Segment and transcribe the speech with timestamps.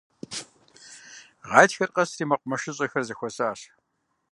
[1.49, 3.59] Гъатхэр къэсри мэкъумэшыщӀэхэр зэхуэсащ.